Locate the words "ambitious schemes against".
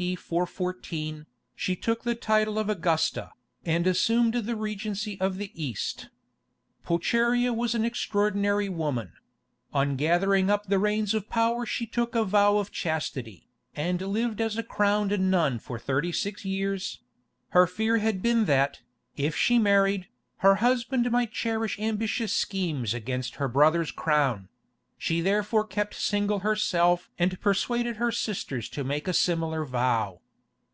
21.78-23.34